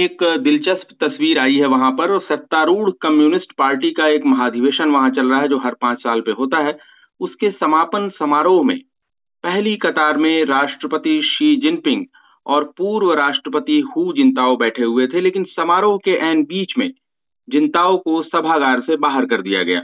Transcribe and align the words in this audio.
एक 0.00 0.22
दिलचस्प 0.42 0.94
तस्वीर 1.00 1.38
आई 1.38 1.54
है 1.54 1.66
वहाँ 1.66 1.90
पर। 1.92 2.10
और 2.10 2.20
सत्तारूढ़ 2.22 2.90
कम्युनिस्ट 3.02 3.52
पार्टी 3.58 3.90
का 3.90 4.06
एक 4.08 4.26
महाधिवेशन 4.26 4.90
वहाँ 4.90 5.10
चल 5.10 5.30
रहा 5.30 5.40
है 5.40 5.48
जो 5.48 5.58
हर 5.58 5.74
पाँच 5.80 5.98
साल 5.98 6.20
पे 6.20 6.30
होता 6.30 6.58
है। 6.58 6.78
उसके 7.20 7.50
समापन 7.50 8.08
समारोह 8.08 8.62
में 8.64 8.78
पहली 9.44 9.76
कतार 9.76 10.16
में 10.16 10.44
राष्ट्रपति 10.44 11.20
शी 11.24 11.54
जिनपिंग 11.56 12.04
और 12.46 12.64
पूर्व 12.78 13.12
राष्ट्रपति 13.12 13.80
हु 13.88 14.12
जिंताओ 14.12 14.56
बैठे 14.56 14.82
हुए 14.82 15.06
थे, 15.06 15.20
लेकिन 15.20 15.44
समारोह 15.44 15.96
के 15.98 16.10
एन 16.28 16.42
बीच 16.44 16.74
में 16.78 16.90
जिंताओ 17.48 17.96
को 17.98 18.22
सभागार 18.22 18.80
से 18.80 18.96
बाहर 18.96 19.26
कर 19.26 19.42
दिया 19.42 19.62
गया। 19.62 19.82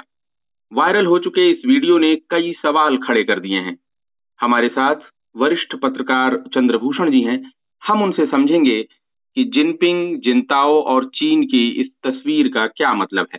वायरल 0.73 1.07
हो 1.07 1.19
चुके 1.19 1.51
इस 1.51 1.63
वीडियो 1.67 1.99
ने 1.99 2.15
कई 2.31 2.53
सवाल 2.63 2.97
खड़े 2.99 3.25
कर 3.25 3.41
दिए 3.41 3.59
हैं। 3.59 3.77
हमारे 4.41 4.69
साथ 4.69 4.95
वरिष्ठ 5.37 5.75
पत्रकार 5.77 6.37
चंद्रभूषण 6.55 7.11
जी 7.11 7.21
हैं। 7.21 7.41
हम 7.83 8.03
उनसे 8.03 8.27
समझेंगे 8.27 8.81
कि 9.37 9.45
जिनपिंग, 9.45 10.19
जिनताओ 10.21 10.81
और 10.83 11.05
चीन 11.15 11.43
की 11.45 11.69
इस 11.71 11.89
तस्वीर 12.05 12.49
का 12.49 12.67
क्या 12.67 12.93
मतलब 12.95 13.27
है? 13.35 13.39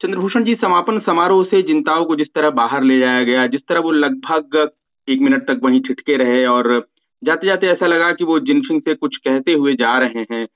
चंद्रभूषण 0.00 0.44
जी, 0.44 0.54
समापन 0.54 0.98
समारोह 1.00 1.44
से 1.44 1.62
जिंताओ 1.62 2.04
को 2.04 2.16
जिस 2.16 2.28
तरह 2.34 2.50
बाहर 2.50 2.82
ले 2.82 2.98
जाया 2.98 3.24
गया, 3.24 3.46
जिस 3.46 3.60
तरह 3.68 3.80
वो 3.80 3.90
लगभग 3.90 4.70
एक 5.08 5.20
मिनट 5.20 5.42
तक 5.42 5.60
वहीं 5.62 5.80
ठिटके 5.80 6.16
रहे 6.16 6.44
और 6.46 6.86
जाते 7.22 7.46
जाते 7.46 7.66
ऐसा 7.66 7.86
लगा 7.86 8.12
कि 8.12 8.24
वो 8.24 8.38
जिनपिंग 8.40 8.80
से 8.82 8.94
कुछ 8.94 9.16
कहते 9.16 9.52
हुए 9.52 9.74
जा 9.74 9.98
रहे 9.98 10.24
हैं 10.32 10.46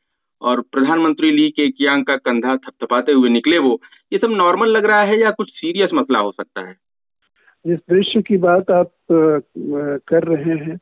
और 0.43 0.60
प्रधानमंत्री 0.60 1.30
ली 1.30 1.48
के 1.51 1.69
कियांग 1.71 2.05
का 2.05 2.16
कंधा 2.16 2.57
थपथपाते 2.57 3.12
हुए 3.12 3.29
निकले 3.29 3.59
वो, 3.59 3.80
ये 4.12 4.19
सब 4.19 4.30
नॉर्मल 4.30 4.69
लग 4.69 4.85
रहा 4.85 5.02
है 5.02 5.21
या 5.21 5.30
कुछ 5.30 5.51
सीरियस 5.51 5.91
मसला 5.95 6.19
हो 6.19 6.33
सकता 6.33 6.66
है? 6.69 6.77
जिस 7.66 7.79
दृश्य 7.91 8.23
की 8.23 8.37
बात 8.37 8.71
आप 8.71 8.91
कर 10.09 10.24
रहे 10.24 10.59
हैं, 10.59 10.79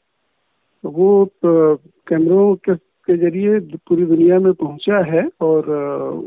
वो 0.84 1.30
कैमरों 1.42 2.54
के 2.54 2.74
के 3.06 3.16
ज़रिए 3.18 3.58
पूरी 3.88 4.04
दुनिया 4.06 4.38
में 4.38 4.52
पहुँचा 4.54 4.98
है 5.06 5.22
और 5.40 5.70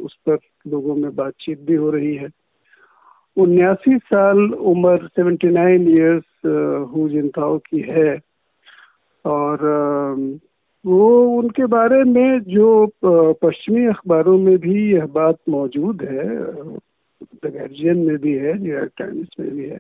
उस 0.06 0.16
पर 0.28 0.38
लोगों 0.68 0.96
में 0.96 1.16
बातचीत 1.16 1.60
भी 1.68 1.76
हो 1.76 1.90
रही 1.90 2.16
है। 2.16 2.30
उन्यासी 3.38 3.98
साल 4.00 4.38
उम्र, 4.54 5.08
seventy 5.08 5.48
nine 5.50 5.88
years 5.90 6.46
Hu 6.92 7.08
Jintao 7.10 7.58
की 7.60 7.82
है। 7.90 8.18
और 9.26 9.66
वो 10.86 11.08
उनके 11.38 11.66
बारे 11.68 12.04
में 12.06 12.40
जो 12.44 12.70
पश्चिमी 13.06 13.86
अखबारों 13.88 14.38
में 14.40 14.58
भी 14.58 14.92
यह 14.94 15.06
बात 15.14 15.38
मौजूद 15.50 16.02
है 16.02 16.26
द 16.26 17.52
गार्जियन 17.56 17.98
में 18.00 18.18
भी 18.18 18.34
है 18.36 18.54
न्यूयॉर्क 18.60 18.92
टाइम्स 18.98 19.28
में 19.40 19.50
भी 19.56 19.66
है, 19.66 19.78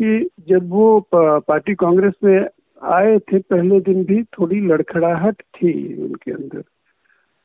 कि 0.00 0.28
जब 0.48 0.68
वो 0.70 1.00
पार्टी 1.14 1.74
कांग्रेस 1.74 2.12
में 2.24 2.46
आए 2.84 3.18
थे 3.18 3.38
पहले 3.38 3.80
दिन 3.80 4.04
भी 4.04 4.22
थोड़ी 4.22 4.60
लड़खड़ाहट 4.60 5.42
थी 5.56 5.72
उनके 6.02 6.32
अंदर। 6.32 6.62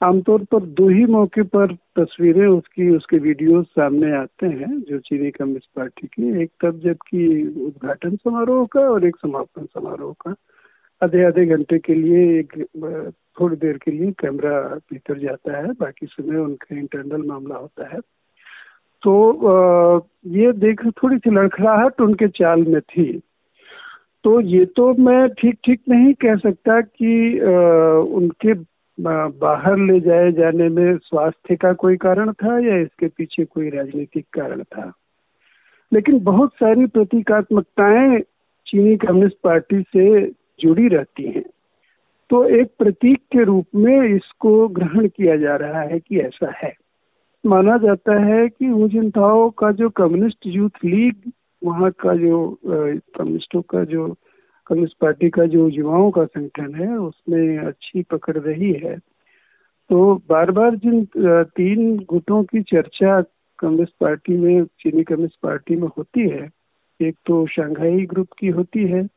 आमतौर 0.02 0.44
पर 0.44 0.60
दो 0.60 0.88
ही 0.90 1.06
मौके 1.06 1.44
पर 1.44 1.74
तस्वीरें 1.98 2.46
उसकी, 2.48 2.90
उसके 2.90 3.18
वीडियोस 3.18 3.66
सामने 3.66 4.12
आते 4.18 4.48
हैं 4.48 4.80
जो 4.82 5.00
चीनी 5.00 5.32
कम्युनिस्ट 5.32 5.70
पार्टी 5.76 6.08
की। 6.08 6.42
एक 6.44 6.52
तब 6.64 6.80
जबकि 6.80 7.26
उद्घाटन 7.66 8.16
समारोह 8.16 8.66
का 8.66 8.82
और 8.82 9.06
एक 9.06 9.16
समापन 9.16 9.66
समारोह 9.66 10.14
का। 10.22 10.36
आधे 11.02 11.24
आधे 11.24 11.46
घंटे 11.46 11.80
के 11.80 11.96
लिए 11.96 12.40
एक, 12.40 12.54
थोड़ी 13.40 13.56
देर 13.56 13.78
के 13.78 13.92
लिए 13.92 14.12
कैमरा 14.12 14.60
भीतर 14.92 15.20
जाता 15.20 15.58
है, 15.58 15.72
बाकी 15.74 16.06
समय 16.06 16.40
उनका 16.40 16.76
इंटरनल 16.78 17.28
मामला 17.28 17.56
होता 17.56 17.88
है। 17.88 18.00
तो 19.04 20.08
ये 20.28 20.52
देख 20.54 20.86
थोड़ी 21.04 21.18
सी 21.18 21.32
लड़खड़ाहट 21.32 22.02
उनके 22.02 22.28
चाल 22.28 22.64
में 22.64 22.82
थी। 22.82 23.22
तो 24.24 24.42
ये 24.42 24.66
तो 24.66 24.94
मैं 24.94 25.30
ठीक 25.30 25.56
ठीक 25.66 25.82
नहीं 25.90 26.14
कह 26.14 26.36
सकता 26.36 26.82
कि 26.82 27.40
आ, 27.40 27.50
उनके 27.92 28.54
बाहर 29.40 29.78
ले 29.78 30.00
जाए 30.00 30.32
जाने 30.32 30.70
में 30.70 30.98
स्वास्थ्य 30.98 31.56
का 31.56 31.74
कोई 31.74 31.98
कारण 31.98 32.32
था 32.32 32.60
या 32.60 32.78
इसके 32.78 33.08
पीछे 33.08 33.46
कोई 33.46 33.70
राजनीतिक 33.70 34.26
कारण 34.34 34.64
था। 34.64 34.94
लेकिन 35.94 36.20
बहुत 36.20 36.54
सारी 36.54 36.86
प्रतीकात्मकताएँ 36.86 38.20
चीनी 38.68 38.98
कम्युनिस्ट 38.98 39.38
पार्टी 39.44 39.82
से 39.82 40.26
जुड़ी 40.60 40.88
रहती 40.88 41.24
हैं। 41.24 41.44
तो 42.30 42.44
एक 42.46 42.68
प्रतीक 42.80 43.20
के 43.20 43.44
रूप 43.44 43.66
में 43.76 44.16
इसको 44.16 44.68
ग्रहण 44.68 45.08
किया 45.08 45.38
जा 45.38 45.56
रहा 45.56 45.82
है 45.82 46.00
कि 46.00 46.20
ऐसा 46.20 46.54
है। 46.58 46.74
माना 47.46 47.78
जाता 47.78 48.26
है 48.26 48.50
कि 48.50 48.66
हुजिनताओ 48.66 49.50
का 49.50 49.72
जो 49.72 49.90
कम्युनिस्ट 49.90 50.38
यूथ 50.46 50.86
लीग 50.86 51.16
वहाँ 51.62 51.92
का 52.00 52.16
जो 52.16 52.60
कम्युनिस्टों 52.66 53.62
का 53.64 53.84
जो, 53.86 54.08
कम्युनिस्ट 54.68 54.96
पार्टी 55.02 55.30
का 55.30 55.46
जो 55.48 55.68
युवाओं 55.70 56.10
का 56.12 56.26
संगठन 56.26 56.74
है, 56.76 56.98
उसमें 56.98 57.58
अच्छी 57.60 58.04
पकड़ 58.12 58.38
रही 58.38 58.72
है। 58.76 58.98
तो 59.90 60.16
बार 60.30 60.52
बार 60.52 60.76
जिन 60.78 61.06
तीन 61.16 61.98
गुटों 62.10 62.44
की 62.44 62.62
चर्चा 62.64 63.22
कम्युनिस्ट 63.60 63.94
पार्टी 64.02 64.38
में, 64.38 64.64
चीनी 64.82 65.04
कम्युनिस्ट 65.04 65.38
पार्टी 65.44 65.76
में 65.76 65.88
होती 65.98 66.28
है, 66.30 66.50
एक 67.00 67.16
तो 67.28 67.46
शंघाई 67.48 68.06
ग्रुप 68.06 68.28
की 68.40 68.48
होती 68.50 68.86
है 68.88 69.08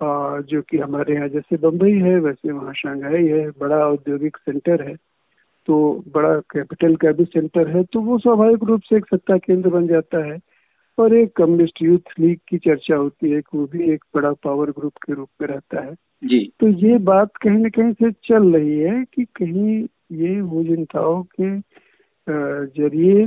जो 0.00 0.60
कि 0.62 0.78
हमारे 0.78 1.14
यहाँ 1.14 1.28
जैसे 1.28 1.56
बम्बई 1.58 1.92
है, 1.92 2.18
वैसे 2.20 2.52
वहाँ 2.52 2.72
शंघाई 2.74 3.26
है, 3.26 3.48
बड़ा 3.50 3.76
औद्योगिक 3.86 4.36
सेंटर 4.38 4.82
है 4.82 4.94
तो 5.68 5.74
बड़ा 6.14 6.34
कैपिटल 6.52 6.96
का 6.96 7.10
भी 7.12 7.24
सेंटर 7.24 7.68
है 7.68 7.82
तो 7.84 8.00
वो 8.00 8.18
स्वाभाविक 8.18 8.64
रूप 8.64 8.82
से 8.82 8.96
एक 8.96 9.06
सत्ता 9.06 9.36
केंद्र 9.38 9.70
बन 9.70 9.86
जाता 9.86 10.24
है। 10.24 10.38
और 10.98 11.14
एक 11.16 11.32
कम्युनिस्ट 11.36 11.82
यूथ 11.82 12.12
लीग 12.20 12.38
की 12.48 12.58
चर्चा 12.58 12.96
होती 12.96 13.30
है 13.30 13.40
वो 13.54 13.66
भी 13.66 13.92
एक 13.92 14.04
बड़ा 14.14 14.32
पावर 14.44 14.70
ग्रुप 14.70 14.92
के 15.06 15.14
रूप 15.14 15.28
में 15.40 15.48
रहता 15.48 15.84
है। 15.84 15.94
जी। 16.24 16.44
तो 16.60 16.68
ये 16.68 16.98
बात 16.98 17.36
कहीं 17.36 17.58
न 17.58 17.68
कहीं 17.68 17.92
से 17.92 18.10
चल 18.24 18.52
रही 18.52 18.78
है 18.78 19.04
कि 19.14 19.24
कहीं 19.36 19.86
ये 20.18 20.38
हो 20.38 20.64
जनताओं 20.64 21.22
के 21.40 21.58
ज़रिए 22.80 23.26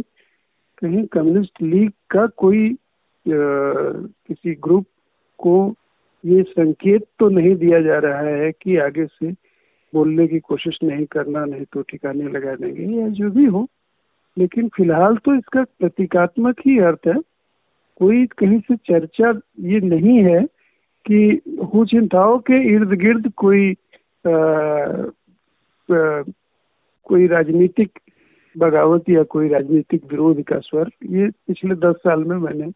कहीं 0.78 1.06
कम्युनिस्ट 1.06 1.62
लीग 1.62 1.92
का 2.10 2.26
कोई 2.38 2.78
किसी 3.26 4.54
ग्रुप 4.54 4.86
को 5.40 5.58
ये 6.24 6.44
संकेत 6.44 7.06
तो 7.20 7.30
नहीं 7.30 7.56
दिया 7.56 7.82
जा 7.82 7.98
रहा 8.00 8.20
है 8.20 8.52
कि 8.52 8.78
आगे 8.78 9.06
से 9.06 9.32
बोलने 9.94 10.28
की 10.28 10.40
कोशिश 10.40 10.78
नहीं 10.84 11.06
करना 11.06 11.46
नहीं 11.46 11.66
तो 11.74 11.82
ठिकाने 11.82 12.24
लगा 12.24 12.56
देंगे 12.56 13.02
या 13.02 13.08
जो 13.10 13.30
भी 13.32 13.46
हो। 13.46 13.68
लेकिन 14.38 14.68
फ़िलहाल 14.68 15.16
तो 15.16 15.36
इसका 15.36 15.64
प्रतीकात्मक 15.80 16.60
ही 16.68 16.78
अर्थ 16.80 17.08
है 17.08 17.20
कोई 17.96 18.26
कहीं 18.26 18.60
से 18.60 18.76
चर्चा 18.76 19.40
ये 19.60 19.80
नहीं 19.80 20.24
है 20.24 20.44
कि 21.08 21.42
हु 21.74 21.86
चिंताओं 21.86 22.40
के 22.40 22.74
इर्द 22.74 22.90
गिर्द 22.90 23.34
कोई 23.38 23.72
आ, 24.28 24.36
आ, 25.96 26.24
कोई 27.04 27.28
राजनीतिक 27.28 28.00
बगावत 28.58 29.04
या 29.10 29.24
कोई 29.24 29.48
राजनीतिक 29.48 30.02
विरोध 30.06 30.44
का 30.44 30.60
स्वर 30.60 30.90
ये 31.04 31.28
पिछले 31.28 31.76
दस 31.76 31.96
साल 31.96 32.24
में 32.24 32.38
मैंने 32.38 32.72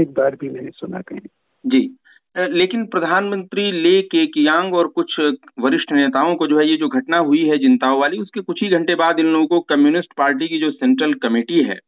एक 0.00 0.08
बार 0.08 0.36
भी 0.40 0.50
नहीं 0.50 0.68
सुना 0.68 1.00
कहीं। 1.00 1.20
जी। 1.66 1.96
लेकिन 2.38 2.86
प्रधानमंत्री 2.86 3.72
ले 3.72 4.02
के 4.02 4.26
कियांग 4.26 4.74
और 4.74 4.86
कुछ 4.86 5.20
वरिष्ठ 5.58 5.92
नेताओं 5.92 6.36
को 6.36 6.46
जो 6.46 6.58
है 6.58 6.70
ये 6.70 6.76
जो 6.76 6.88
घटना 6.88 7.18
हुई 7.18 7.48
है 7.48 7.58
जिंताओ 7.58 8.00
वाली 8.00 8.18
उसके 8.18 8.40
कुछ 8.40 8.62
ही 8.62 8.68
घंटे 8.68 8.94
बाद 8.94 9.18
इन 9.18 9.26
लोगों 9.26 9.46
को 9.46 9.60
कम्युनिस्ट 9.60 10.12
पार्टी 10.16 10.48
की 10.48 10.58
जो 10.58 10.70
सेंट्रल 10.70 11.14
कमेटी 11.14 11.62
है 11.62 11.80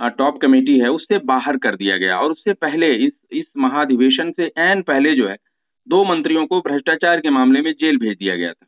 टॉप 0.00 0.38
कमेटी 0.40 0.78
है, 0.78 0.88
उससे 0.90 1.18
बाहर 1.26 1.56
कर 1.56 1.76
दिया 1.76 1.96
गया। 1.98 2.18
और 2.18 2.30
उससे 2.30 2.52
पहले, 2.54 2.92
इस 2.96 3.12
इस 3.32 3.44
महाधिवेशन 3.56 4.30
से 4.30 4.50
एन 4.60 4.82
पहले 4.82 5.14
जो 5.14 5.28
है, 5.28 5.36
दो 5.86 6.04
मंत्रियों 6.04 6.46
को 6.46 6.60
भ्रष्टाचार 6.60 7.20
के 7.20 7.30
मामले 7.30 7.60
में 7.60 7.72
जेल 7.72 7.98
भेज 7.98 8.16
दिया 8.18 8.36
गया 8.36 8.52
था। 8.52 8.66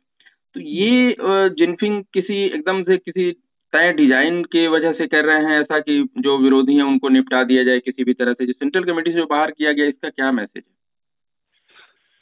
तो 0.55 0.59
ये 0.61 1.15
जिनफिंग 1.55 2.03
किसी 2.13 2.43
एकदम 2.45 2.83
से 2.83 2.97
किसी 2.97 3.31
तय 3.73 3.91
डिज़ाइन 3.93 4.41
के 4.45 4.67
वजह 4.67 4.91
से 4.91 5.07
कर 5.07 5.25
रहे 5.25 5.43
हैं, 5.43 5.59
ऐसा 5.61 5.79
कि 5.79 6.03
जो 6.17 6.37
विरोधी 6.37 6.75
हैं, 6.75 6.83
उनको 6.83 7.09
निपटा 7.09 7.43
दिया 7.43 7.63
जाए 7.63 7.79
किसी 7.79 8.03
भी 8.03 8.13
तरह 8.13 8.33
से, 8.33 8.45
जो 8.45 8.53
सेंट्रल 8.53 8.83
कमेटी 8.83 9.11
से 9.11 9.17
जो 9.17 9.25
बाहर 9.29 9.51
किया 9.51 9.71
गया, 9.71 9.85
इसका 9.85 10.09
क्या 10.09 10.31
मैसेज 10.31 10.63
है? 10.63 10.77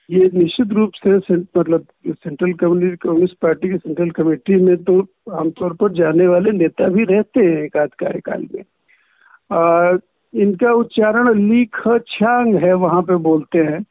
ये 0.10 0.30
निश्चित 0.33 0.71
रूप 0.74 0.92
से 0.98 1.36
मतलब 1.36 1.86
सेंट्रल 2.07 2.53
कम्युनिस्ट 2.56 3.36
पार्टी 3.42 3.69
की 3.69 3.77
सेंट्रल 3.77 4.10
कमेटी 4.12 4.56
में 4.56 4.75
तो 4.83 5.00
आमतौर 5.33 5.74
पर 5.74 5.94
जाने 5.94 6.27
वाले 6.27 6.51
नेता 6.51 6.88
भी 6.89 7.03
रहते 7.06 7.39
हैं 7.39 7.63
एक 7.63 7.77
कार्यकाल 7.77 8.48
में। 8.53 8.63
इनका 9.51 10.71
उच्चारण 10.73 11.33
ली 11.39 11.65
ख 11.75 11.97
छांग 12.07 12.55
है 12.63 12.73
वहाँ 12.75 13.01
पे 13.01 13.15
बोलते 13.27 13.59
हैं। 13.59 13.83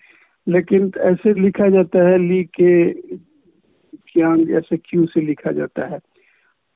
लेकिन 0.47 0.91
ऐसे 1.01 1.33
लिखा 1.35 1.69
जाता 1.69 2.09
है 2.09 2.19
ली 2.19 2.43
के 2.61 2.93
क्यांग 2.93 4.51
ऐसे 4.51 4.77
क्यू 4.77 5.07
से 5.07 5.21
लिखा 5.21 5.53
जाता 5.53 5.87
है। 5.87 5.99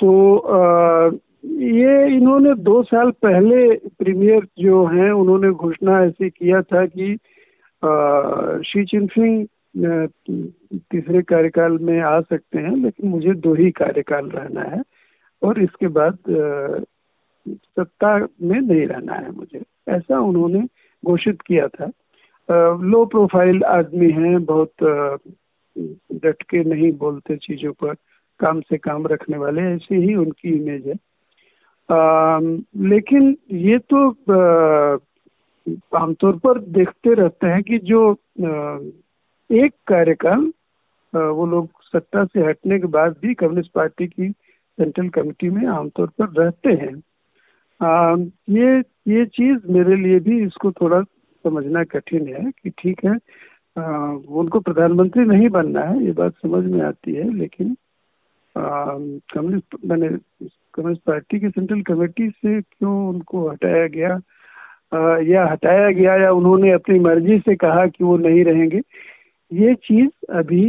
तो 0.01 0.37
आ, 0.37 1.11
ये 1.45 2.07
इन्होंने 2.17 2.55
दो 2.63 2.83
साल 2.83 3.11
पहले 3.23 3.75
प्रीमियर 3.99 4.47
जो 4.59 4.85
हैं 4.87 5.11
उन्होंने 5.11 5.51
घोषणा 5.51 6.03
ऐसे 6.05 6.29
किया 6.31 6.61
था 6.63 6.85
कि 6.87 7.15
शी 8.67 8.85
चिनफिंग 8.85 9.47
तीसरे 10.93 11.23
कार्यकाल 11.23 11.79
में 11.81 12.01
आ 12.01 12.21
सकते 12.21 12.59
हैं 12.59 12.75
लेकिन 12.77 13.09
मुझे 13.11 13.33
दो 13.35 13.55
ही 13.55 13.71
कार्यकाल 13.71 14.27
रहना 14.31 14.63
है। 14.75 14.83
और 15.43 15.63
इसके 15.63 15.89
बाद 15.89 16.19
सत्ता 17.55 18.17
में 18.19 18.61
नहीं 18.61 18.87
रहना 18.87 19.15
है 19.15 19.31
मुझे। 19.31 19.63
ऐसा 19.89 20.19
उन्होंने 20.21 20.67
घोषित 21.03 21.41
किया 21.43 21.67
था। 21.69 21.87
लो 22.83 23.05
प्रोफ़ाइल 23.07 23.63
आदमी 23.65 24.11
हैं 24.13 24.45
बहुत 24.45 24.73
डट 26.15 26.43
के 26.43 26.63
नहीं 26.65 26.93
बोलते 26.93 27.37
चीज़ों 27.37 27.73
पर 27.73 27.95
काम 28.41 28.61
से 28.61 28.77
काम 28.79 29.07
रखने 29.07 29.37
वाले 29.39 29.63
ऐसे 29.75 29.97
ही 29.97 30.15
उनकी 30.15 30.49
इमेज 30.51 30.87
है। 30.87 30.95
आ, 31.91 32.39
लेकिन 32.89 33.37
ये 33.53 33.79
तो 33.93 34.09
आमतौर 35.97 36.37
पर 36.39 36.59
देखते 36.71 37.15
रहते 37.15 37.47
हैं 37.47 37.63
कि 37.63 37.79
जो 37.79 38.13
एक 39.51 39.73
कार्यकाल 39.87 40.51
वो 41.13 41.47
लोग 41.47 41.69
सत्ता 41.83 42.25
से 42.25 42.41
हटने 42.41 42.79
के 42.79 42.87
बाद 42.87 43.17
भी 43.23 43.35
कम्युनिस्ट 43.35 43.73
पार्टी 43.73 44.07
की 44.07 44.29
सेंट्रल 44.29 45.09
कमेटी 45.09 45.51
में 45.51 45.67
आमतौर 45.69 46.11
पर 46.19 46.29
रहते 46.43 46.73
हैं। 46.73 46.95
ये 47.81 48.79
ये 49.09 49.25
चीज़ 49.27 49.73
मेरे 49.73 49.97
लिए 49.97 50.19
भी 50.21 50.45
इसको 50.45 50.73
थोड़ा 50.73 51.03
समझना 51.45 51.85
कठिन 51.85 52.27
है 52.29 52.51
कि 52.51 52.71
ठीक 52.71 53.05
है 53.05 53.17
आ, 53.77 54.13
उनको 54.13 54.61
प्रधानमंत्री 54.61 55.25
नहीं 55.25 55.49
बनना 55.49 55.81
है 55.81 56.05
ये 56.05 56.13
बात 56.13 56.35
समझ 56.43 56.65
में 56.65 56.81
आती 56.83 57.15
है 57.15 57.33
लेकिन 57.35 57.77
कम्युनिस्ट 58.57 59.77
मैंने 59.85 60.09
कम्युनिस्ट 60.75 61.03
पार्टी 61.03 61.41
की 61.41 61.49
सेंट्रल 61.49 61.83
कमेटी 61.83 62.29
से 62.31 62.61
क्यों 62.61 63.09
उनको 63.09 63.49
हटाया 63.51 63.87
गया 63.87 64.21
आ, 64.95 65.19
या 65.19 65.47
हटाया 65.47 65.91
गया 65.91 66.17
या 66.17 66.33
उन्होंने 66.33 66.73
अपनी 66.73 66.99
मर्ज़ी 66.99 67.39
से 67.39 67.55
कहा 67.57 67.87
कि 67.87 68.05
वो 68.05 68.17
नहीं 68.17 68.45
रहेंगे 68.45 68.81
ये 69.53 69.75
चीज़ 69.75 70.33
अभी 70.33 70.63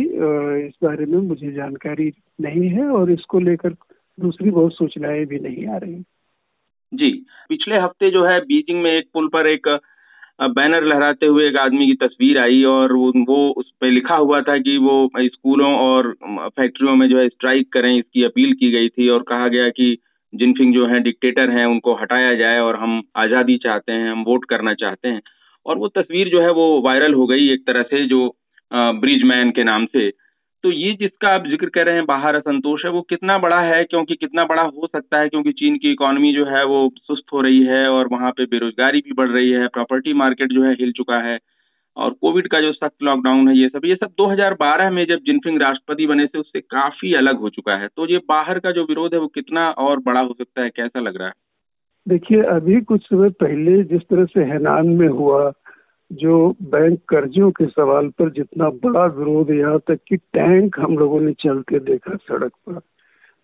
इस 0.68 0.74
बारे 0.84 1.06
में 1.06 1.18
मुझे 1.18 1.52
जानकारी 1.52 2.12
नहीं 2.42 2.70
है 2.70 2.88
और 2.90 3.12
इसको 3.12 3.40
लेकर 3.40 3.76
दूसरी 4.18 4.52
बहुत 4.52 4.74
सूचनाएँ 4.74 5.26
भी 5.26 5.40
नहीं 5.40 5.68
आ 5.68 5.78
रही। 5.78 6.04
जी। 6.92 7.10
पिछले 7.50 7.78
हफ़्ते 7.80 8.10
जो 8.12 8.24
है 8.26 8.40
बीजिंग 8.42 8.82
में 8.84 8.92
एक 8.92 9.06
पुल 9.14 9.28
पर 9.34 9.48
एक 9.48 9.68
बैनर 10.52 10.84
लहराते 10.84 11.26
हुए 11.26 11.48
एक 11.48 11.58
आदमी 11.58 11.86
की 11.88 11.94
तस्वीर 11.96 12.38
आई 12.40 12.64
और 12.64 12.94
वो, 12.94 13.50
उस 13.52 13.72
पर 13.82 13.88
लिखा 13.88 14.16
हुआ 14.16 14.42
था 14.42 14.58
कि 14.58 14.78
वो 14.78 15.10
स्कूलों 15.18 15.74
और 15.78 16.12
फैक्ट्रियों 16.50 16.96
में 16.96 17.08
जो 17.10 17.20
है 17.20 17.28
स्ट्राइक 17.30 17.72
करें 17.74 17.92
इसकी 17.98 18.24
अपील 18.24 18.54
की 18.54 18.72
गई 18.72 18.90
थी 18.90 19.10
और 19.10 19.24
कहा 19.30 19.48
गया 19.48 19.70
कि 19.70 19.98
जिनफिंग 20.34 20.74
जो 20.74 20.86
है 20.88 21.00
डिक्टेटर 21.00 21.50
हैं 21.50 21.66
उनको 21.66 21.94
हटाया 21.96 22.34
जाए 22.36 22.60
और 22.60 22.76
हम 22.76 23.02
आज़ादी 23.18 23.58
चाहते 23.64 23.92
हैं 23.92 24.12
हम 24.12 24.24
वोट 24.28 24.46
करना 24.50 24.74
चाहते 24.74 25.08
हैं। 25.08 25.22
और 25.66 25.78
वो 25.78 25.88
तस्वीर 25.90 26.30
जो 26.30 26.42
है 26.42 26.52
वो 26.52 26.68
वायरल 26.82 27.14
हो 27.14 27.26
गई 27.28 27.50
एक 27.54 27.66
तरह 27.68 27.82
से 27.84 28.06
जो 28.08 28.28
ब्रिज 28.72 29.24
मैन 29.24 29.52
के 29.52 29.64
नाम 29.64 29.86
से। 29.86 30.08
तो 30.64 30.72
ये 30.72 30.94
जिसका 30.94 31.30
आप 31.30 31.48
ज़िक्र 31.48 31.66
कर 31.66 31.86
रहे 31.86 31.96
हैं, 31.96 32.06
बाहर 32.06 32.36
असंतोष 32.36 32.86
है, 32.86 32.92
वो 32.92 33.02
कितना 33.02 33.38
बड़ा 33.38 33.62
है? 33.62 33.84
क्योंकि 33.84 34.16
कितना 34.16 34.46
बड़ा 34.46 34.62
हो 34.62 34.88
सकता 34.88 35.20
है, 35.20 35.30
क्योंकि 35.30 35.52
चीन 35.52 35.76
की 35.76 35.92
इकोनॉमी 35.92 36.34
जो 36.34 36.46
है, 36.46 36.66
वो 36.66 36.94
सुस्त 36.98 37.24
हो 37.34 37.42
रही 37.42 37.64
है 37.64 37.88
और 37.88 38.08
वहाँ 38.08 38.32
पे 38.32 38.46
बेरोजगारी 38.46 39.00
भी 39.00 39.12
बढ़ 39.12 39.30
रही 39.30 39.52
है 39.52 39.68
प्रॉपर्टी 39.68 40.14
मार्केट 40.14 40.50
जो 40.50 40.64
है 40.64 40.74
हिल 40.74 40.92
चुका 40.92 41.18
है 41.18 41.40
और 41.98 42.12
कोविड 42.12 42.48
का 42.48 42.62
जो 42.62 42.74
सख्त 42.74 43.04
लॉकडाउन 43.04 43.48
है, 43.50 43.58
ये 43.58 43.70
सब 43.70 43.82
ये 43.86 43.96
सब 43.96 44.08
2012 44.18 44.90
में 44.90 45.06
जब 45.06 45.20
जिनफिंग 45.26 45.62
राष्ट्रपति 45.62 46.08
बने 46.08 46.26
थे, 46.26 46.40
उससे 46.40 46.60
काफ़ी 46.60 47.14
अलग 47.14 47.40
हो 47.40 47.50
चुका 47.50 47.76
है। 47.76 47.88
तो 47.88 48.08
ये 48.08 48.18
बाहर 48.18 48.60
का 48.60 48.72
जो 48.72 48.84
विरोध 48.84 49.14
है, 49.14 49.20
वो 49.20 49.28
कितना 49.28 49.70
और 49.70 50.00
बड़ा 50.00 50.20
हो 50.20 50.34
सकता 50.34 50.62
है, 50.62 50.70
कैसा 50.70 51.00
लग 51.00 51.18
रहा 51.18 51.28
है? 51.28 51.34
देखिए, 52.08 52.42
अभी 52.42 52.82
कुछ 52.82 53.02
समय 53.02 53.30
पहले 53.30 53.84
जिस 53.84 54.02
तरह 54.02 54.26
से 54.26 54.44
हैनान 54.44 54.88
में 54.88 55.08
हुआ 55.08 55.54
जो 56.12 56.56
बैंक 56.62 57.00
कर्जों 57.10 57.52
के 57.52 57.66
सवाल 57.66 58.08
पर 58.08 58.30
जितना 58.30 58.70
बड़ा 58.70 59.06
विरोध 59.06 59.52
यहाँ 59.52 59.80
तक 59.80 60.00
कि 60.08 60.18
टैंक 60.18 60.80
हम 60.80 60.98
लोगों 60.98 61.22
ने 61.22 61.34
चलते 61.34 61.80
देखा 61.80 62.16
सड़क 62.16 62.52
पर। 62.70 62.80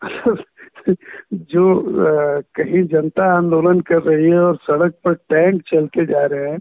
जो 1.34 1.80
आ, 1.80 2.42
कहीं 2.56 2.84
जनता 2.84 3.38
आंदोलन 3.38 3.80
कर 3.80 4.02
रही 4.02 4.30
है 4.30 4.40
और 4.40 4.56
सड़क 4.56 4.94
पर 5.04 5.14
टैंक 5.14 5.62
चलते 5.62 6.06
जा 6.06 6.26
रहे 6.26 6.52
हैं 6.52 6.58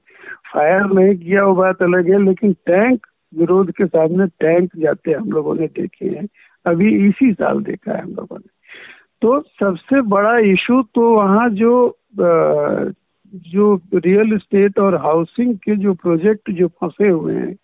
फायर 0.55 0.83
नहीं 0.83 1.17
किया 1.17 1.45
वो 1.45 1.55
बात 1.55 1.83
अलग 1.83 2.11
है 2.11 2.25
लेकिन 2.25 2.53
टैंक 2.53 3.07
विरोध 3.39 3.71
के 3.71 3.87
सामने 3.87 4.27
टैंक 4.27 4.71
जाते 4.77 5.13
हम 5.13 5.33
लोगों 5.33 5.55
ने 5.55 5.67
देखे 5.67 6.07
हैं। 6.07 6.29
अभी 6.67 7.09
इसी 7.09 7.33
साल 7.33 7.63
देखा 7.63 7.93
है 7.93 8.03
हम 8.03 8.11
लोगों 8.11 8.37
ने। 8.37 8.51
तो 9.23 9.41
सबसे 9.41 10.01
बड़ा 10.01 10.39
इशू 10.39 10.83
तो 10.83 11.15
वहाँ 11.15 11.51
जो 11.51 11.99
जो 13.47 13.75
रियल 13.95 14.33
इस्टेट 14.35 14.79
और 14.79 14.95
हाउसिंग 15.03 15.55
के 15.59 15.77
जो 15.77 15.95
प्रोजेक्ट 15.95 16.51
जो 16.51 16.69
फंसे 16.81 17.09
हुए 17.09 17.35
हैं 17.35 17.55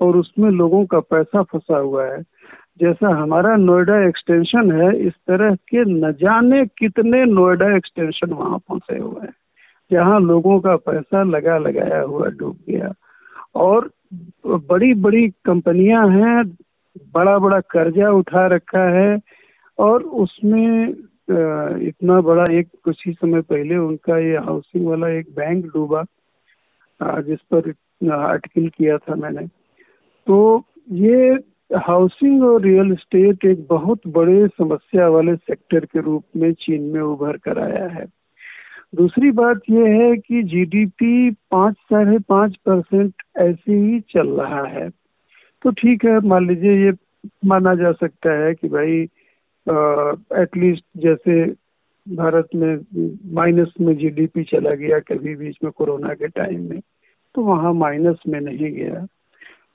और 0.00 0.16
उसमें 0.16 0.50
लोगों 0.50 0.84
का 0.86 1.00
पैसा 1.00 1.42
फंसा 1.42 1.78
हुआ 1.78 2.04
है, 2.06 2.20
जैसा 2.80 3.08
हमारा 3.16 3.54
नोएडा 3.56 3.96
एक्सटेंशन 4.08 4.70
है, 4.72 4.94
इस 4.98 5.12
तरह 5.28 5.54
के 5.54 5.84
न 5.86 6.12
जाने 6.12 6.64
कितने 6.78 7.24
नोएडा 7.24 7.74
एक्सटेंशन 7.76 8.32
वहाँ 8.32 8.58
फंसे 8.68 8.98
हुए 8.98 9.20
हैं, 9.22 9.34
जहाँ 9.90 10.20
लोगों 10.20 10.58
का 10.60 10.76
पैसा 10.78 11.22
लगा 11.26 11.58
लगाया 11.58 12.00
हुआ 12.02 12.28
डूब 12.30 12.56
गया। 12.68 12.92
और 13.56 13.90
बड़ी 14.46 14.92
बड़ी 14.96 15.28
कंपनियाँ 15.44 16.08
हैं 16.10 16.44
बड़ा 17.14 17.38
बड़ा 17.38 17.60
कर्जा 17.70 18.10
उठा 18.12 18.46
रखा 18.46 18.88
है, 18.90 19.18
और 19.78 20.02
उसमें 20.02 20.94
इतना 21.28 22.20
बड़ा 22.20 22.44
एक 22.58 22.68
कुछ 22.84 23.02
ही 23.06 23.12
समय 23.12 23.40
पहले 23.42 23.76
उनका 23.76 24.18
ये 24.18 24.36
हाउसिंग 24.46 24.86
वाला 24.86 25.08
एक 25.08 25.26
बैंक 25.36 25.64
डूबा 25.66 26.02
जिस 27.00 27.38
पर 27.52 27.70
अटकिल 28.10 28.68
किया 28.68 28.96
था 28.98 29.14
मैंने। 29.14 29.46
तो 30.26 30.64
ये 30.92 31.30
हाउसिंग 31.78 32.42
और 32.44 32.62
रियल 32.62 32.92
एस्टेट 32.92 33.44
एक 33.44 33.66
बहुत 33.70 34.06
बड़े 34.08 34.46
समस्या 34.48 35.08
वाले 35.08 35.34
सेक्टर 35.36 35.84
के 35.84 36.00
रूप 36.00 36.24
में 36.36 36.52
चीन 36.52 36.82
में 36.92 37.00
उभर 37.00 37.36
कर 37.36 37.58
आया 37.58 37.86
है। 37.88 38.04
दूसरी 38.94 39.30
बात 39.30 39.60
यह 39.70 39.88
है 40.02 40.16
कि 40.16 40.42
जीडीपी 40.42 41.30
पाँच 41.50 41.76
साढ़े 41.92 42.18
पाँच 42.28 42.56
परसेंट 42.68 43.12
ऐसे 43.38 43.72
ही 43.72 44.00
चल 44.10 44.28
रहा 44.30 44.64
है। 44.66 44.88
तो 45.62 45.70
ठीक 45.70 46.04
है, 46.04 46.18
मान 46.20 46.46
लीजिए 46.48 46.84
ये 46.84 46.92
माना 47.44 47.74
जा 47.74 47.92
सकता 47.92 48.32
है 48.38 48.54
कि 48.54 48.68
भाई 48.68 49.06
एटलीस्ट 50.42 50.84
जैसे 50.96 51.44
भारत 52.06 52.48
में 52.54 52.78
माइनस 53.34 53.72
में 53.80 53.96
जीडीपी 53.96 54.44
चला 54.44 54.70
गया 54.70 54.98
कभी 54.98 55.36
बीच 55.36 55.56
में 55.64 55.72
कोरोना 55.72 56.14
के 56.14 56.28
टाइम 56.28 56.70
में 56.70 56.80
तो 57.34 57.42
वहाँ 57.42 57.72
माइनस 57.72 58.16
में 58.28 58.40
नहीं 58.40 58.72
गया। 58.72 59.06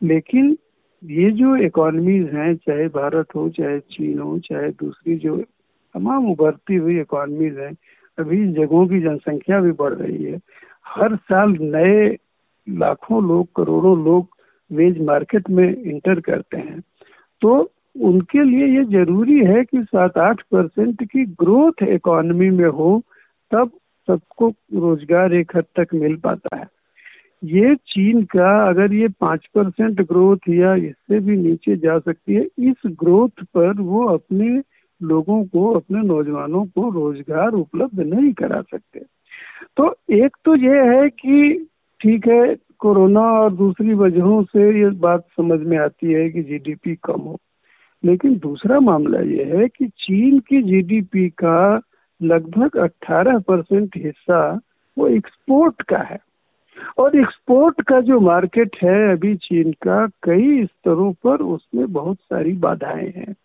लेकिन 0.04 0.58
ये 1.04 1.32
जो 1.32 1.56
इकोनॉमीज 1.56 2.34
हैं, 2.34 2.56
चाहे 2.56 2.88
भारत 2.88 3.28
हो, 3.36 3.50
चाहे 3.50 3.80
चीन 3.80 4.20
हो, 4.20 4.40
चाहे 4.40 4.70
दूसरी 4.70 5.16
जो 5.16 5.38
तमाम 5.96 6.32
उभरती 6.32 6.76
हुई 6.76 7.00
इकोनॉमीज 7.00 7.58
हैं, 7.58 7.76
अभी 8.18 8.38
इन 8.38 8.54
जगहों 8.54 8.88
की 8.88 9.00
जनसंख्या 9.00 9.60
भी 9.62 9.72
बढ़ 9.72 9.94
रही 9.94 10.24
है। 10.24 10.40
हर 10.88 11.16
साल 11.16 11.58
नए 11.62 12.18
लाखों 12.70 13.28
लोग, 13.28 13.48
करोड़ों 13.56 14.04
लोग 14.04 14.28
वेज 14.72 15.02
मार्केट 15.02 15.50
में 15.50 15.82
इंटर 15.84 16.20
करते 16.20 16.58
हैं। 16.58 16.82
तो 17.42 17.72
उनके 17.96 18.44
लिए 18.44 18.68
ये 18.78 18.84
ज़रूरी 18.84 19.40
है 19.46 19.64
कि 19.64 19.84
सात 19.84 20.18
आठ 20.18 20.42
परसेंट 20.42 21.04
की 21.04 21.26
ग्रोथ 21.26 21.84
इकोनॉमी 21.84 22.50
में 22.50 22.68
हो, 22.68 23.02
तब 23.52 23.72
सबको 24.08 24.50
रोज़गार 24.76 25.34
एक 25.34 25.56
हद 25.58 25.66
तक 25.76 25.94
मिल 25.94 26.16
पाता 26.16 26.58
है। 26.58 26.68
ये 27.44 27.76
चीन 27.76 28.24
का 28.24 28.52
अगर 28.70 28.94
ये 28.94 29.08
पाँच 29.08 29.46
परसेंट 29.56 30.02
ग्रोथ 30.02 30.50
या 30.50 30.74
इससे 30.76 31.20
भी 31.20 31.38
नीचे 31.38 31.76
जा 31.76 31.98
सकती 32.00 32.34
है, 32.34 32.42
इस 32.42 32.76
ग्रोथ 32.86 33.44
पर 33.44 33.82
वो 33.82 34.06
अपने 34.08 34.62
लोगों 35.02 35.44
को, 35.46 35.72
अपने 35.72 36.02
नौजवानों 36.02 36.66
को 36.66 36.90
रोज़गार 36.90 37.50
उपलब्ध 37.50 38.00
नहीं 38.00 38.34
करा 38.34 38.62
सकते। 38.62 39.00
तो 39.78 39.96
एक 40.14 40.36
तो 40.46 40.56
ये 40.56 40.82
है 40.90 41.10
कि 41.10 41.68
ठीक 42.02 42.28
है, 42.28 42.56
कोरोना 42.80 43.22
और 43.22 43.54
दूसरी 43.54 43.94
वजहों 43.94 44.44
से 44.44 44.80
ये 44.80 44.90
बात 45.00 45.26
समझ 45.38 45.60
में 45.60 45.78
आती 45.78 46.14
है 46.14 46.30
कि 46.30 46.44
जीडीपी 46.44 46.96
कम 46.96 47.22
हो। 47.22 47.40
लेकिन 48.06 48.38
दूसरा 48.38 48.80
मामला 48.80 49.20
ये 49.20 49.44
है 49.44 49.68
कि 49.68 49.88
चीन 49.88 50.40
की 50.40 50.64
जीडीपी 50.64 51.30
का 51.30 51.82
लगभग 52.24 52.78
18 52.78 53.40
परसेंट 53.40 53.98
हिस्सा 53.98 54.60
वो 54.98 55.08
एक्सपोर्ट 55.08 55.82
का 55.82 55.98
है। 55.98 56.20
और 56.98 57.20
एक्सपोर्ट 57.20 57.82
का 57.82 58.02
जो 58.02 58.20
मार्केट 58.20 58.76
है 58.84 59.12
अभी 59.12 59.36
चीन 59.36 59.72
का, 59.72 60.08
कई 60.24 60.66
स्तरों 60.66 61.14
पर 61.14 61.42
उसमें 61.42 61.94
बहुत 61.94 62.18
सारी 62.18 62.54
बाधाएँ 62.54 63.14
हैं। 63.16 63.36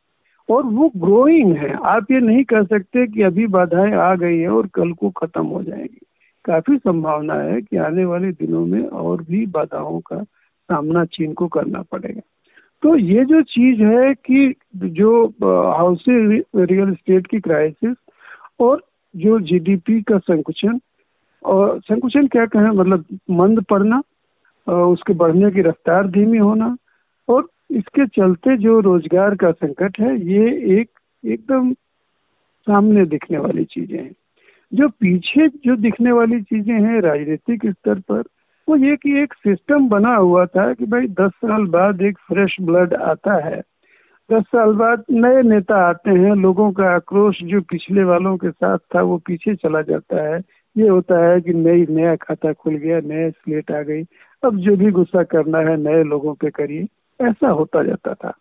और 0.50 0.62
वो 0.62 0.92
ग्रोइंग 0.96 1.56
है। 1.56 1.72
आप 1.72 2.06
ये 2.10 2.20
नहीं 2.20 2.44
कह 2.44 2.62
सकते 2.62 3.06
कि 3.06 3.22
अभी 3.22 3.46
बाधाएँ 3.46 3.92
आ 3.92 4.14
गई 4.14 4.38
हैं 4.38 4.48
और 4.48 4.66
कल 4.66 4.92
को 4.92 5.10
खत्म 5.10 5.46
हो 5.46 5.62
जाएँगी। 5.62 6.00
काफ़ी 6.44 6.76
संभावना 6.76 7.34
है 7.34 7.60
कि 7.60 7.76
आने 7.76 8.04
वाले 8.04 8.32
दिनों 8.32 8.66
में 8.66 8.82
और 8.82 9.22
भी 9.22 9.46
बाधाओं 9.46 10.00
का 10.00 10.22
सामना 10.68 11.04
चीन 11.04 11.32
को 11.32 11.48
करना 11.48 11.82
पड़ेगा। 11.82 12.20
तो 12.82 12.96
ये 12.96 13.24
जो 13.24 13.42
चीज़ 13.42 13.82
है 13.82 14.14
कि 14.14 14.54
जो 14.76 15.26
हाउसिंग 15.78 16.32
रियल 16.56 16.88
एस्टेट 16.88 17.26
की 17.26 17.40
क्राइसिस 17.40 17.96
और 18.60 18.82
जो 19.14 19.38
जीडीपी 19.40 20.00
का 20.02 20.18
संकुचन 20.18 20.78
और 21.42 21.80
संकुचन 21.80 22.26
क्या 22.26 22.46
कहें 22.46 22.68
मतलब 22.70 23.04
मंद 23.30 23.64
पड़ना 23.64 24.02
उसके 24.66 25.14
बढ़ने 25.14 25.50
की 25.50 25.62
रफ्तार 25.62 26.08
धीमी 26.08 26.38
होना 26.38 26.76
और 27.28 27.48
इसके 27.70 28.06
चलते 28.06 28.56
जो 28.56 28.80
रोज़गार 28.80 29.34
का 29.34 29.50
संकट 29.50 30.00
है, 30.00 30.14
ये 30.30 30.78
एक, 30.80 30.90
एकदम 31.24 31.72
सामने 32.66 33.04
दिखने 33.06 33.38
वाली 33.38 33.64
चीज़ें 33.64 33.98
हैं। 33.98 34.12
जो 34.72 34.88
पीछे 34.88 35.48
जो 35.48 35.76
दिखने 35.76 36.12
वाली 36.12 36.40
चीज़ें 36.42 36.74
हैं 36.74 37.00
राजनीतिक 37.00 37.66
स्तर 37.66 37.98
पर 37.98 38.22
वो 38.68 38.76
ये 38.76 38.96
कि 38.96 39.22
एक 39.22 39.34
सिस्टम 39.34 39.88
बना 39.88 40.14
हुआ 40.16 40.46
था 40.46 40.74
कि 40.74 40.86
भाई 40.86 41.06
दस 41.06 41.30
साल 41.30 41.66
बाद 41.66 42.02
एक 42.02 42.18
फ्रेश 42.18 42.56
ब्लड 42.60 42.94
आता 42.94 43.48
है। 43.48 43.62
दस 44.32 44.42
साल 44.42 44.72
बाद 44.72 45.02
नए 45.10 45.42
नेता 45.42 45.76
आते 45.88 46.10
हैं, 46.10 46.34
लोगों 46.34 46.72
का 46.72 46.84
आक्रोश 46.94 47.42
जो 47.42 47.60
पिछले 47.60 48.04
वालों 48.04 48.36
के 48.36 48.50
साथ 48.50 48.78
था 48.78 49.02
वो 49.02 49.18
पीछे 49.18 49.54
चला 49.54 49.82
जाता 49.82 50.34
है। 50.34 50.42
ये 50.76 50.88
होता 50.88 51.28
है 51.28 51.40
कि 51.40 51.52
नई, 51.52 51.86
नया 51.90 52.16
खाता 52.16 52.52
खुल 52.52 52.74
गया 52.74 53.00
नया 53.00 53.30
स्लेट 53.30 53.72
आ 53.72 53.82
गई। 53.82 54.02
अब 54.44 54.56
जो 54.56 54.76
भी 54.76 54.90
गुस्सा 54.90 55.22
करना 55.22 55.58
है, 55.58 55.76
नए 55.76 56.02
लोगों 56.04 56.34
पे 56.34 56.50
करिए। 56.50 56.86
ऐसा 57.20 57.48
होता 57.48 57.82
जाता 57.82 58.14
था। 58.14 58.32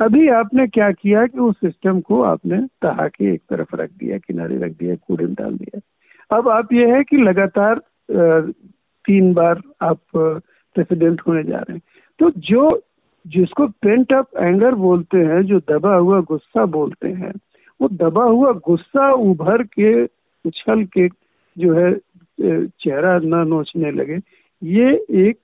अभी 0.00 0.28
आपने 0.28 0.66
क्या 0.66 0.90
किया 0.90 1.26
कि 1.26 1.38
उस 1.38 1.56
सिस्टम 1.56 2.00
को 2.00 2.22
आपने 2.22 2.58
तहा 2.82 3.08
के 3.08 3.34
एक 3.34 3.42
तरफ़ 3.50 3.76
रख 3.76 3.90
दिया, 3.90 4.18
किनारे 4.18 4.56
रख 4.56 4.72
दिया 4.72 4.94
कूड़े 4.94 5.26
डाल 5.26 5.54
दिया। 5.54 5.80
अब 6.36 6.48
आप 6.48 6.72
ये 6.72 6.90
है 6.90 7.04
कि 7.04 7.16
लगातार 7.16 7.80
तीन 9.04 9.32
बार 9.34 9.60
आप 9.82 9.98
प्रेसिडेंट 10.16 11.20
होने 11.26 11.42
जा 11.42 11.58
रहे 11.58 11.72
हैं। 11.72 11.82
तो 12.20 12.30
जो, 12.38 12.82
जिसको 13.24 13.66
पेंट 13.82 14.12
अप 14.12 14.36
एंगर 14.38 14.74
बोलते 14.76 15.18
हैं, 15.18 15.42
जो 15.42 15.58
दबा 15.70 15.94
हुआ 15.94 16.20
गुस्सा 16.22 16.64
बोलते 16.68 17.08
हैं, 17.08 17.32
वो 17.80 17.88
दबा 17.88 18.24
हुआ 18.24 18.52
गुस्सा 18.66 19.10
उभर 19.12 19.62
के, 19.62 20.02
उछल 20.44 20.84
के 20.96 21.08
जो 21.56 21.74
है 21.74 21.92
चेहरा 22.38 23.18
न 23.18 23.46
नोचने 23.48 23.90
लगे, 23.90 24.18
ये 24.62 24.92
एक 25.28 25.38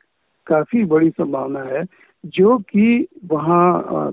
काफ़ी 0.46 0.84
बड़ी 0.84 1.10
संभावना 1.10 1.62
है, 1.64 1.84
जो 2.24 2.58
कि 2.58 3.06
वहाँ 3.26 4.12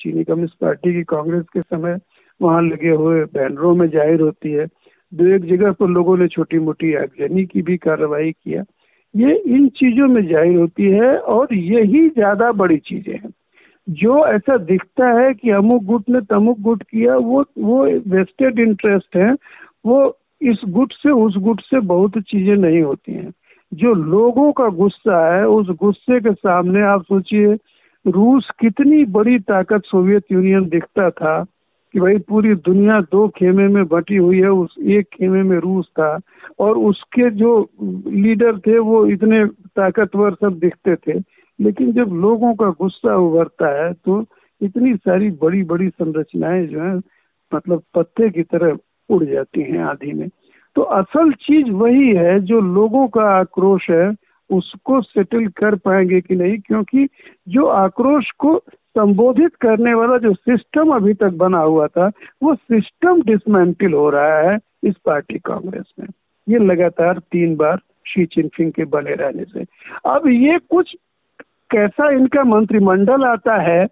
चीनी 0.00 0.24
कम्युनिस्ट 0.24 0.54
पार्टी 0.60 0.92
की 0.94 1.02
कांग्रेस 1.04 1.44
के 1.52 1.60
समय 1.60 1.98
वहाँ 2.40 2.62
लगे 2.62 2.90
हुए 2.90 3.24
बैनरों 3.34 3.74
में 3.74 3.88
ज़ाहिर 3.90 4.20
होती 4.20 4.52
है। 4.52 4.66
दो 5.12 5.26
एक 5.26 5.44
जगह 5.44 5.72
पर 5.72 5.88
लोगों 5.88 6.16
ने 6.16 6.28
छोटी 6.28 6.58
मोटी 6.58 6.94
आगजनी 6.94 7.44
की 7.44 7.62
भी 7.62 7.76
कार्रवाई 7.76 8.32
किया, 8.32 8.64
ये 9.14 9.34
इन 9.46 9.68
चीज़ों 9.68 10.06
में 10.08 10.22
ज़ाहिर 10.28 10.56
होती 10.56 10.84
है 10.84 11.16
और 11.16 11.54
यही 11.54 12.08
ज़्यादा 12.08 12.52
बड़ी 12.52 12.76
चीज़ें 12.78 13.14
हैं। 13.14 13.30
जो 13.88 14.26
ऐसा 14.26 14.56
दिखता 14.56 15.08
है 15.20 15.32
कि 15.34 15.50
अमुक 15.50 15.84
गुट 15.84 16.08
ने 16.08 16.20
तमुक 16.20 16.60
गुट 16.60 16.82
किया, 16.82 17.16
वो 17.16 17.44
वो 17.58 17.84
वेस्टेड 18.08 18.58
इंटरेस्ट 18.58 19.16
है, 19.16 19.32
वो 19.86 20.18
इस 20.42 20.60
गुट 20.68 20.92
से 20.92 21.10
उस 21.10 21.36
गुट 21.36 21.60
से 21.60 21.80
बहुत 21.80 22.18
चीज़ें 22.18 22.56
नहीं 22.56 22.82
होती 22.82 23.12
हैं। 23.12 23.32
जो 23.72 23.94
लोगों 23.94 24.50
का 24.52 24.68
गुस्सा 24.68 25.36
है, 25.36 25.46
उस 25.48 25.70
गुस्से 25.70 26.20
के 26.20 26.32
सामने 26.32 26.82
आप 26.82 27.02
सोचिए, 27.02 27.54
रूस 28.04 28.50
कितनी 28.60 29.04
बड़ी 29.04 29.38
ताकत 29.38 29.82
सोवियत 29.84 30.24
यूनियन 30.32 30.68
दिखता 30.68 31.10
था 31.10 31.44
कि 31.92 32.00
भाई 32.00 32.18
पूरी 32.18 32.54
दुनिया 32.54 33.00
दो 33.00 33.28
खेमे 33.28 33.68
में 33.68 33.86
बटी 33.86 34.16
हुई 34.16 34.38
है, 34.38 34.50
उस 34.50 34.74
एक 34.82 35.06
खेमे 35.06 35.42
में 35.42 35.58
रूस 35.58 35.86
था। 35.86 36.20
और 36.58 36.78
उसके 36.78 37.30
जो 37.30 37.70
लीडर 38.06 38.58
थे, 38.58 38.78
वो 38.78 39.06
इतने 39.06 39.44
ताकतवर 39.46 40.34
सब 40.34 40.58
दिखते 40.58 40.96
थे। 40.96 41.22
लेकिन 41.60 41.92
जब 41.92 42.08
लोगों 42.12 42.54
का 42.54 42.66
गुस्सा 42.70 43.16
उभरता 43.16 43.84
है 43.84 43.92
तो 43.92 44.24
इतनी 44.62 44.94
सारी 44.96 45.30
बड़ी 45.30 45.62
बड़ी 45.62 45.88
संरचनाएँ 45.88 46.66
जो 46.66 46.80
है 46.80 46.94
मतलब 47.54 47.82
पत्ते 47.94 48.30
की 48.30 48.42
तरह 48.42 48.78
उड़ 49.10 49.24
जाती 49.24 49.62
हैं 49.62 49.78
आधी 49.78 50.12
में। 50.12 50.28
तो 50.76 50.82
असल 50.82 51.32
चीज़ 51.32 51.70
वही 51.70 52.08
है, 52.08 52.40
जो 52.40 52.60
लोगों 52.60 53.08
का 53.08 53.22
आक्रोश 53.22 53.90
है, 53.90 54.14
उसको 54.50 55.00
सेटल 55.00 55.46
कर 55.46 55.74
पाएँगे 55.74 56.20
कि 56.20 56.34
नहीं? 56.34 56.58
क्योंकि 56.58 57.08
जो 57.48 57.66
आक्रोश 57.66 58.30
को 58.38 58.62
संबोधित 58.98 59.54
करने 59.54 59.94
वाला 59.94 60.16
जो 60.18 60.32
सिस्टम 60.34 60.94
अभी 60.94 61.14
तक 61.14 61.32
बना 61.36 61.58
हुआ 61.58 61.86
था, 61.86 62.10
वो 62.42 62.54
सिस्टम 62.54 63.22
डिसमेंटल 63.22 63.92
हो 63.92 64.08
रहा 64.10 64.38
है 64.50 64.58
इस 64.84 64.94
पार्टी 65.06 65.38
कांग्रेस 65.38 65.92
में। 66.00 66.06
ये 66.48 66.58
लगातार 66.58 67.18
तीन 67.18 67.56
बार 67.56 67.78
शी 68.06 68.24
चिनफिंग 68.26 68.72
के 68.72 68.84
बने 68.84 69.14
रहने 69.14 69.44
से। 69.44 69.64
अब 70.06 70.28
ये 70.28 70.58
कुछ 70.70 70.94
कैसा 71.70 72.10
इनका 72.10 72.44
मंत्रिमंडल 72.44 73.24
आता 73.24 73.56
है, 73.62 73.86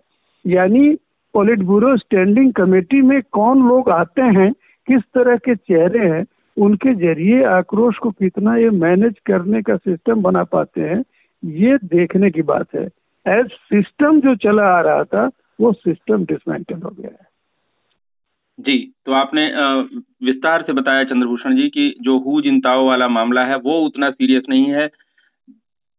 यानी 0.47 0.95
पोलिट 1.35 1.59
ब्यूरो 1.59 1.97
स्टैंडिंग 1.97 2.53
कमेटी 2.53 3.03
में 3.03 3.21
कौन 3.33 3.69
लोग 3.69 3.91
आते 3.91 4.23
हैं, 4.23 4.53
किस 4.89 5.03
तरह 5.15 5.37
के 5.37 5.55
चेहरे 5.55 6.09
हैं, 6.09 6.25
उनके 6.57 6.95
ज़रिए 6.95 7.45
आक्रोश 7.45 7.99
को 7.99 8.11
कितना 8.11 8.57
ये 8.57 8.71
मैनेज 8.71 9.15
करने 9.27 9.63
का 9.63 9.77
सिस्टम 9.77 10.23
बना 10.23 10.45
पाते 10.45 10.81
हैं, 10.81 11.03
ये 11.45 11.77
देखने 11.85 12.31
की 12.31 12.43
बात 12.43 12.75
है। 12.75 12.89
एज 13.28 13.47
सिस्टम 13.47 14.21
जो 14.21 14.35
चला 14.37 14.66
आ 14.68 14.80
रहा 14.80 15.04
था, 15.04 15.30
वो 15.61 15.73
सिस्टम 15.73 16.25
डिसमेंटल 16.25 16.83
हो 16.83 16.90
गया 16.90 17.11
है। 17.11 17.26
जी 18.59 18.78
तो 19.06 19.12
आपने 19.12 19.47
विस्तार 20.26 20.62
से 20.62 20.73
बताया 20.73 21.04
चंद्रभूषण 21.04 21.56
जी 21.56 21.68
कि 21.68 21.95
जो 22.02 22.18
हु 22.18 22.40
जिनताओ 22.40 22.87
वाला 22.87 23.09
मामला 23.09 23.45
है, 23.45 23.56
वो 23.56 23.80
उतना 23.80 24.11
सीरियस 24.11 24.42
नहीं 24.49 24.66
है। 24.66 24.88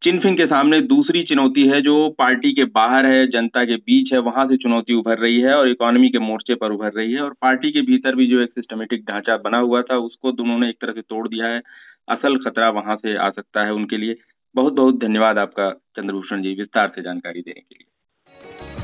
चिनफिंग 0.02 0.36
के 0.36 0.46
सामने 0.46 0.80
दूसरी 0.82 1.22
चुनौती 1.24 1.66
है 1.68 1.80
जो 1.82 1.94
पार्टी 2.18 2.52
के 2.52 2.64
बाहर 2.64 3.06
है, 3.06 3.26
जनता 3.26 3.64
के 3.64 3.76
बीच 3.76 4.12
है, 4.12 4.18
वहाँ 4.20 4.46
से 4.46 4.56
चुनौती 4.56 4.94
उभर 4.94 5.18
रही 5.18 5.40
है 5.40 5.54
और 5.54 5.68
इकोनॉमी 5.68 6.08
के 6.08 6.18
मोर्चे 6.18 6.54
पर 6.54 6.72
उभर 6.72 6.92
रही 6.92 7.12
है 7.12 7.20
और 7.20 7.34
पार्टी 7.42 7.70
के 7.70 7.80
भीतर 7.82 8.14
भी 8.14 8.26
जो 8.26 8.40
एक 8.40 8.50
सिस्टमेटिक 8.50 9.04
ढांचा 9.08 9.36
बना 9.36 9.58
हुआ 9.58 9.82
था, 9.82 9.96
उसको 9.96 10.32
दोनों 10.32 10.58
ने 10.58 10.68
एक 10.68 10.76
तरह 10.80 10.92
से 10.92 11.00
तोड़ 11.00 11.26
दिया 11.28 11.46
है। 11.46 11.60
असल 12.08 12.36
खतरा 12.38 12.68
वहाँ 12.70 12.96
से 12.96 13.16
आ 13.16 13.28
सकता 13.30 13.64
है 13.64 13.72
उनके 13.72 13.96
लिए। 13.96 14.14
बहुत 14.54 14.72
बहुत 14.72 14.98
धन्यवाद 14.98 15.38
आपका 15.38 15.70
चंद्रभूषण 15.70 16.42
जी 16.42 16.54
विस्तार 16.54 16.92
से 16.94 17.02
जानकारी 17.02 17.40
देने 17.40 17.60
के 17.60 17.74
लिए। 17.74 18.77